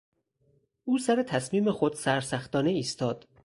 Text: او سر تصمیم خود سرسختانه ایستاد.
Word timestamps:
او 0.83 0.97
سر 0.99 1.23
تصمیم 1.23 1.71
خود 1.71 1.93
سرسختانه 1.93 2.69
ایستاد. 2.69 3.27